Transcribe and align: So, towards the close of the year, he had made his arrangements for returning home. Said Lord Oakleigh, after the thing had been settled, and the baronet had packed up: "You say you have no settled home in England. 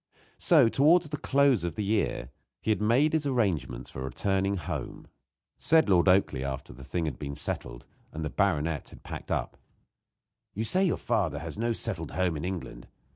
So, 0.39 0.67
towards 0.67 1.07
the 1.11 1.17
close 1.17 1.63
of 1.63 1.75
the 1.75 1.83
year, 1.83 2.31
he 2.59 2.71
had 2.71 2.81
made 2.81 3.13
his 3.13 3.27
arrangements 3.27 3.91
for 3.91 4.01
returning 4.01 4.55
home. 4.57 5.05
Said 5.59 5.87
Lord 5.89 6.07
Oakleigh, 6.07 6.41
after 6.43 6.73
the 6.73 6.83
thing 6.83 7.05
had 7.05 7.19
been 7.19 7.35
settled, 7.35 7.85
and 8.11 8.25
the 8.25 8.31
baronet 8.31 8.89
had 8.89 9.03
packed 9.03 9.29
up: 9.29 9.57
"You 10.55 10.63
say 10.63 10.85
you 10.85 10.95
have 10.97 11.57
no 11.59 11.71
settled 11.73 12.11
home 12.13 12.35
in 12.35 12.43
England. 12.45 12.87